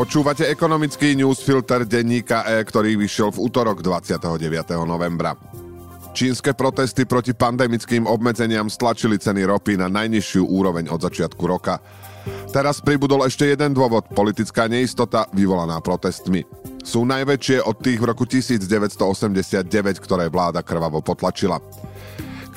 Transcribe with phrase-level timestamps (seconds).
[0.00, 4.40] Počúvate ekonomický newsfilter denníka E, ktorý vyšiel v útorok 29.
[4.88, 5.36] novembra.
[6.16, 11.84] Čínske protesty proti pandemickým obmedzeniam stlačili ceny ropy na najnižšiu úroveň od začiatku roka.
[12.48, 16.48] Teraz pribudol ešte jeden dôvod, politická neistota vyvolaná protestmi.
[16.80, 21.60] Sú najväčšie od tých v roku 1989, ktoré vláda krvavo potlačila.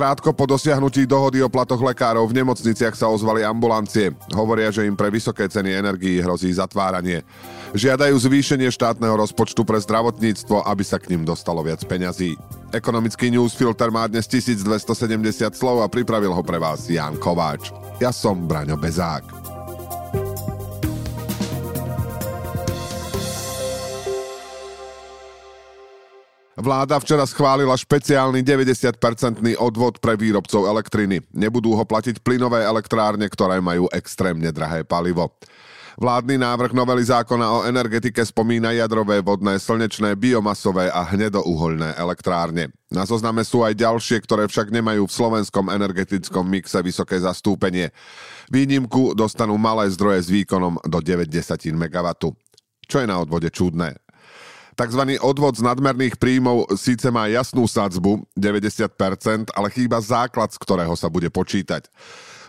[0.00, 4.16] Krátko po dosiahnutí dohody o platoch lekárov v nemocniciach sa ozvali ambulancie.
[4.32, 7.20] Hovoria, že im pre vysoké ceny energií hrozí zatváranie.
[7.76, 12.32] Žiadajú zvýšenie štátneho rozpočtu pre zdravotníctvo, aby sa k ním dostalo viac peňazí.
[12.72, 14.88] Ekonomický newsfilter má dnes 1270
[15.52, 17.68] slov a pripravil ho pre vás Jan Kováč.
[18.00, 19.49] Ja som Braňo Bezák.
[26.60, 31.24] Vláda včera schválila špeciálny 90-percentný odvod pre výrobcov elektriny.
[31.32, 35.32] Nebudú ho platiť plynové elektrárne, ktoré majú extrémne drahé palivo.
[35.96, 42.68] Vládny návrh novely zákona o energetike spomína jadrové, vodné, slnečné, biomasové a hnedouholné elektrárne.
[42.92, 47.88] Na zozname sú aj ďalšie, ktoré však nemajú v slovenskom energetickom mixe vysoké zastúpenie.
[48.52, 51.32] Výnimku dostanú malé zdroje s výkonom do 90
[51.72, 52.08] MW.
[52.84, 53.96] Čo je na odvode čudné?
[54.80, 60.96] Takzvaný odvod z nadmerných príjmov síce má jasnú sadzbu, 90%, ale chýba základ, z ktorého
[60.96, 61.84] sa bude počítať.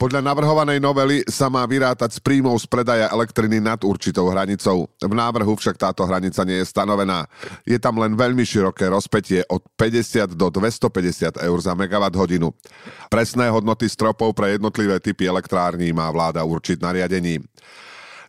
[0.00, 4.88] Podľa navrhovanej novely sa má vyrátať z príjmov z predaja elektriny nad určitou hranicou.
[5.04, 7.28] V návrhu však táto hranica nie je stanovená.
[7.68, 12.56] Je tam len veľmi široké rozpetie od 50 do 250 eur za megawatt hodinu.
[13.12, 17.44] Presné hodnoty stropov pre jednotlivé typy elektrární má vláda určiť nariadením.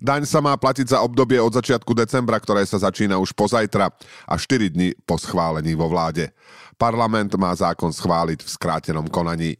[0.02, 3.92] Daň sa má platiť za obdobie od začiatku decembra, ktoré sa začína už pozajtra
[4.28, 6.32] a 4 dní po schválení vo vláde.
[6.76, 9.56] Parlament má zákon schváliť v skrátenom konaní.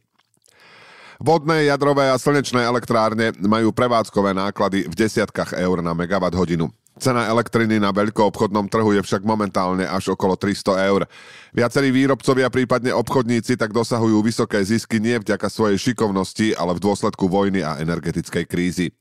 [1.16, 6.68] Vodné, jadrové a slnečné elektrárne majú prevádzkové náklady v desiatkách eur na megawatt hodinu.
[6.96, 11.04] Cena elektriny na veľkoobchodnom trhu je však momentálne až okolo 300 eur.
[11.52, 17.28] Viacerí výrobcovia, prípadne obchodníci, tak dosahujú vysoké zisky nie vďaka svojej šikovnosti, ale v dôsledku
[17.28, 18.96] vojny a energetickej krízy.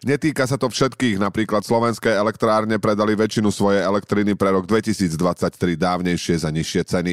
[0.00, 6.40] Netýka sa to všetkých, napríklad slovenské elektrárne predali väčšinu svojej elektriny pre rok 2023 dávnejšie
[6.40, 7.12] za nižšie ceny.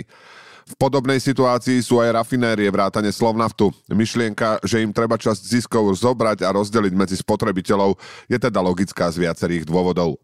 [0.63, 3.71] V podobnej situácii sú aj rafinérie vrátane Slovnaftu.
[3.91, 7.99] Myšlienka, že im treba časť ziskov zobrať a rozdeliť medzi spotrebiteľov,
[8.31, 10.15] je teda logická z viacerých dôvodov.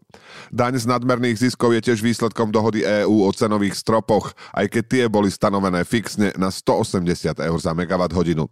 [0.48, 5.04] Daň z nadmerných ziskov je tiež výsledkom dohody EÚ o cenových stropoch, aj keď tie
[5.12, 8.48] boli stanovené fixne na 180 eur za megawatt hodinu.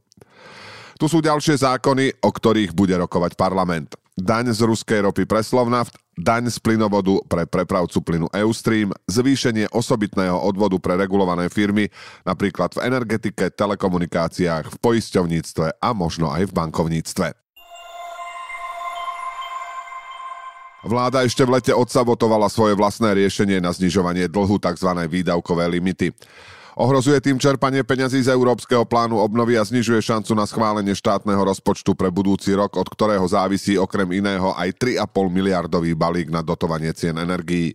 [0.98, 3.94] Tu sú ďalšie zákony, o ktorých bude rokovať parlament.
[4.18, 10.34] Daň z ruskej ropy pre Slovnaft, daň z plynovodu pre prepravcu plynu Eustream, zvýšenie osobitného
[10.34, 11.86] odvodu pre regulované firmy,
[12.26, 17.26] napríklad v energetike, telekomunikáciách, v poisťovníctve a možno aj v bankovníctve.
[20.82, 24.98] Vláda ešte v lete odsabotovala svoje vlastné riešenie na znižovanie dlhu tzv.
[25.06, 26.10] výdavkové limity.
[26.78, 31.98] Ohrozuje tým čerpanie peňazí z Európskeho plánu obnovy a znižuje šancu na schválenie štátneho rozpočtu
[31.98, 37.18] pre budúci rok, od ktorého závisí okrem iného aj 3,5 miliardový balík na dotovanie cien
[37.18, 37.74] energií.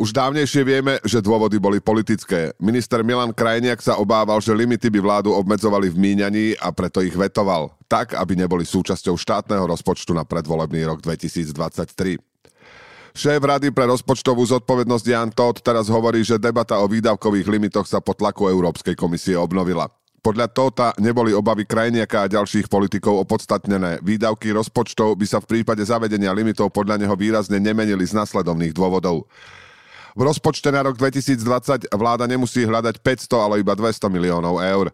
[0.00, 2.56] Už dávnejšie vieme, že dôvody boli politické.
[2.56, 7.12] Minister Milan Krajniak sa obával, že limity by vládu obmedzovali v míňaní a preto ich
[7.12, 12.31] vetoval, tak aby neboli súčasťou štátneho rozpočtu na predvolebný rok 2023.
[13.12, 18.00] Šéf Rady pre rozpočtovú zodpovednosť Jan Todt teraz hovorí, že debata o výdavkových limitoch sa
[18.00, 19.92] pod tlaku Európskej komisie obnovila.
[20.24, 24.00] Podľa Tota neboli obavy krajniaka a ďalších politikov opodstatnené.
[24.00, 29.28] Výdavky rozpočtov by sa v prípade zavedenia limitov podľa neho výrazne nemenili z nasledovných dôvodov.
[30.16, 34.88] V rozpočte na rok 2020 vláda nemusí hľadať 500, ale iba 200 miliónov eur.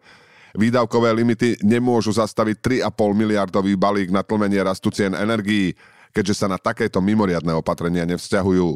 [0.59, 5.77] Výdavkové limity nemôžu zastaviť 3,5 miliardový balík na tlmenie rastu cien energií
[6.13, 8.69] keďže sa na takéto mimoriadne opatrenia nevzťahujú.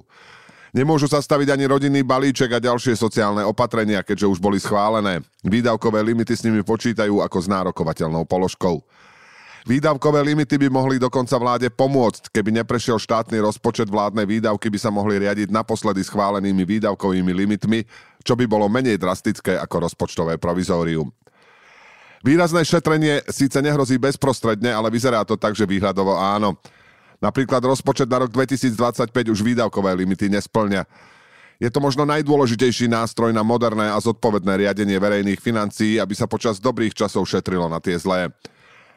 [0.72, 5.20] Nemôžu zastaviť ani rodinný balíček a ďalšie sociálne opatrenia, keďže už boli schválené.
[5.44, 8.80] Výdavkové limity s nimi počítajú ako s nárokovateľnou položkou.
[9.62, 14.90] Výdavkové limity by mohli dokonca vláde pomôcť, keby neprešiel štátny rozpočet vládne výdavky by sa
[14.90, 17.86] mohli riadiť naposledy schválenými výdavkovými limitmi,
[18.26, 21.14] čo by bolo menej drastické ako rozpočtové provizórium.
[22.26, 26.58] Výrazné šetrenie síce nehrozí bezprostredne, ale vyzerá to tak, že výhľadovo áno.
[27.22, 30.82] Napríklad rozpočet na rok 2025 už výdavkové limity nesplňa.
[31.62, 36.58] Je to možno najdôležitejší nástroj na moderné a zodpovedné riadenie verejných financií, aby sa počas
[36.58, 38.34] dobrých časov šetrilo na tie zlé.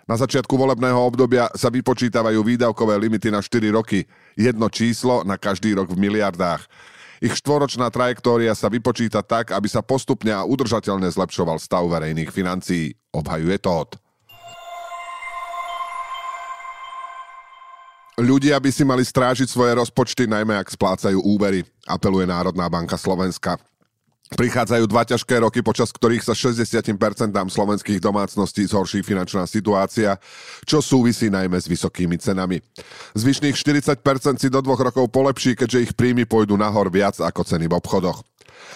[0.09, 4.09] Na začiatku volebného obdobia sa vypočítavajú výdavkové limity na 4 roky.
[4.33, 6.65] Jedno číslo na každý rok v miliardách.
[7.21, 12.97] Ich štvoročná trajektória sa vypočíta tak, aby sa postupne a udržateľne zlepšoval stav verejných financií.
[13.13, 13.69] Obhajuje to
[18.15, 23.59] Ľudia by si mali strážiť svoje rozpočty, najmä ak splácajú úvery, apeluje Národná banka Slovenska.
[24.39, 26.95] Prichádzajú dva ťažké roky, počas ktorých sa 60%
[27.29, 30.15] slovenských domácností zhorší finančná situácia,
[30.63, 32.63] čo súvisí najmä s vysokými cenami.
[33.19, 33.99] Zvyšných 40%
[34.39, 38.23] si do dvoch rokov polepší, keďže ich príjmy pôjdu nahor viac ako ceny v obchodoch.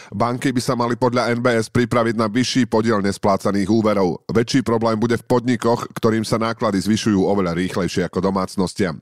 [0.10, 4.26] Banky by sa mali podľa NBS pripraviť na vyšší podiel nesplácaných úverov.
[4.26, 8.98] Väčší problém bude v podnikoch, ktorým sa náklady zvyšujú oveľa rýchlejšie ako domácnostiam.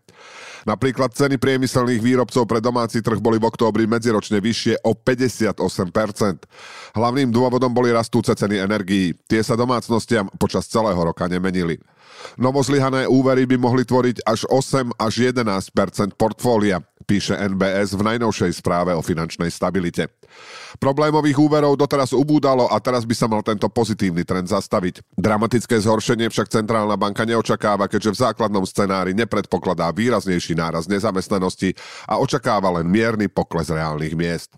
[0.67, 5.63] Napríklad ceny priemyselných výrobcov pre domáci trh boli v októbri medziročne vyššie o 58%.
[6.91, 9.15] Hlavným dôvodom boli rastúce ceny energií.
[9.31, 11.79] Tie sa domácnostiam počas celého roka nemenili.
[12.35, 18.91] Novozlyhané úvery by mohli tvoriť až 8 až 11% portfólia píše NBS v najnovšej správe
[18.91, 20.11] o finančnej stabilite.
[20.77, 25.01] Problémových úverov doteraz ubúdalo a teraz by sa mal tento pozitívny trend zastaviť.
[25.17, 31.73] Dramatické zhoršenie však Centrálna banka neočakáva, keďže v základnom scenári nepredpokladá výraznejší náraz nezamestnanosti
[32.05, 34.53] a očakáva len mierny pokles reálnych miest.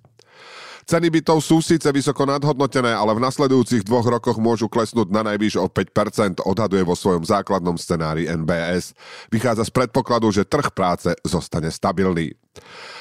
[0.89, 5.61] Ceny bytov sú síce vysoko nadhodnotené, ale v nasledujúcich dvoch rokoch môžu klesnúť na najvyš
[5.61, 8.97] o 5%, odhaduje vo svojom základnom scenári NBS.
[9.29, 12.33] Vychádza z predpokladu, že trh práce zostane stabilný.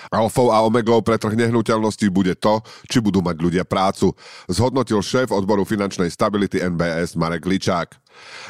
[0.09, 4.17] Alfou a omegou pre trh nehnuteľností bude to, či budú mať ľudia prácu,
[4.49, 7.93] zhodnotil šéf odboru finančnej stability NBS Marek Ličák.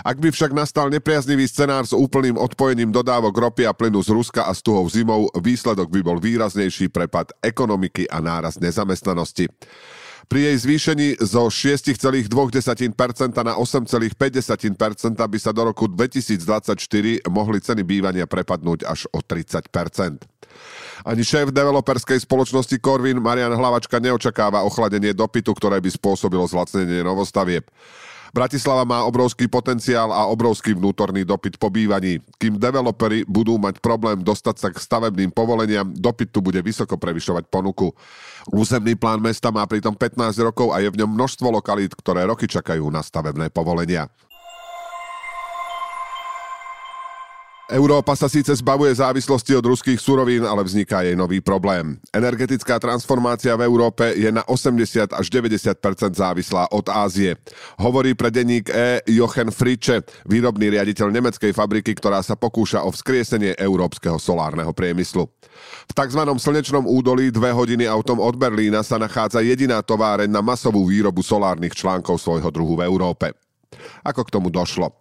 [0.07, 4.47] Ak by však nastal nepriaznivý scenár s úplným odpojením dodávok ropy a plynu z Ruska
[4.49, 9.51] a s tuhou zimou, výsledok by bol výraznejší prepad ekonomiky a náraz nezamestnanosti.
[10.29, 12.29] Pri jej zvýšení zo 6,2%
[13.41, 14.13] na 8,5%
[15.17, 16.77] by sa do roku 2024
[17.33, 19.73] mohli ceny bývania prepadnúť až o 30%.
[21.09, 27.65] Ani šéf developerskej spoločnosti Corvin Marian Hlavačka neočakáva ochladenie dopytu, ktoré by spôsobilo zlacnenie novostavieb.
[28.33, 32.21] Bratislava má obrovský potenciál a obrovský vnútorný dopyt po bývaní.
[32.37, 37.49] Kým developery budú mať problém dostať sa k stavebným povoleniam, dopyt tu bude vysoko prevyšovať
[37.49, 37.93] ponuku.
[38.53, 42.45] Územný plán mesta má pritom 15 rokov a je v ňom množstvo lokalít, ktoré roky
[42.45, 44.09] čakajú na stavebné povolenia.
[47.69, 52.01] Európa sa síce zbavuje závislosti od ruských surovín, ale vzniká jej nový problém.
[52.17, 55.77] Energetická transformácia v Európe je na 80 až 90%
[56.17, 57.37] závislá od Ázie.
[57.77, 59.05] Hovorí pre denník E.
[59.13, 65.29] Jochen Friče, výrobný riaditeľ nemeckej fabriky, ktorá sa pokúša o vzkriesenie európskeho solárneho priemyslu.
[65.89, 66.25] V tzv.
[66.25, 71.77] slnečnom údolí dve hodiny autom od Berlína sa nachádza jediná továreň na masovú výrobu solárnych
[71.77, 73.37] článkov svojho druhu v Európe.
[74.05, 74.97] Ako k tomu došlo?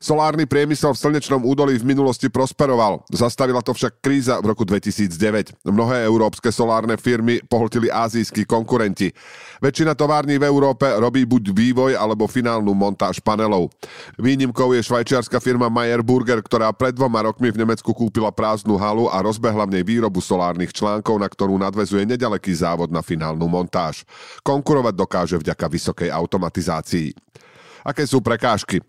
[0.00, 3.04] Solárny priemysel v slnečnom údolí v minulosti prosperoval.
[3.12, 5.60] Zastavila to však kríza v roku 2009.
[5.60, 9.12] Mnohé európske solárne firmy pohltili azijskí konkurenti.
[9.60, 13.68] Väčšina tovární v Európe robí buď vývoj alebo finálnu montáž panelov.
[14.16, 19.12] Výnimkou je švajčiarska firma Meyer Burger, ktorá pred dvoma rokmi v Nemecku kúpila prázdnu halu
[19.12, 24.08] a rozbehla v nej výrobu solárnych článkov, na ktorú nadvezuje nedaleký závod na finálnu montáž.
[24.40, 27.12] Konkurovať dokáže vďaka vysokej automatizácii.
[27.86, 28.80] Aké sú prekážky?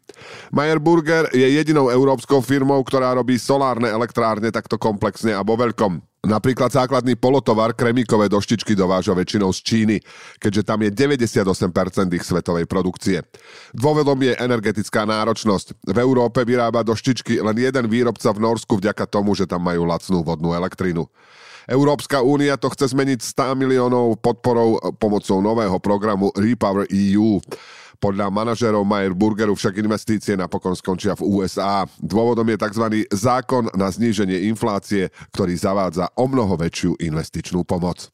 [0.51, 6.11] Meyer Burger je jedinou európskou firmou, ktorá robí solárne elektrárne takto komplexne a vo veľkom.
[6.21, 9.97] Napríklad základný polotovar kremíkové doštičky dováža väčšinou z Číny,
[10.37, 13.25] keďže tam je 98% ich svetovej produkcie.
[13.73, 15.81] Dôvodom je energetická náročnosť.
[15.81, 20.21] V Európe vyrába doštičky len jeden výrobca v Norsku vďaka tomu, že tam majú lacnú
[20.21, 21.09] vodnú elektrinu.
[21.65, 27.41] Európska únia to chce zmeniť 100 miliónov podporou pomocou nového programu Repower EU.
[28.01, 31.85] Podľa manažerov Meyer Burgeru však investície napokon skončia v USA.
[32.01, 32.85] Dôvodom je tzv.
[33.13, 38.09] zákon na zníženie inflácie, ktorý zavádza o mnoho väčšiu investičnú pomoc.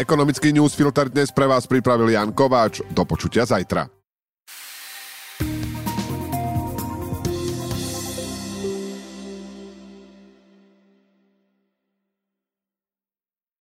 [0.00, 2.80] Ekonomický newsfilter dnes pre vás pripravil Jan Kováč.
[2.96, 4.01] Do počutia zajtra.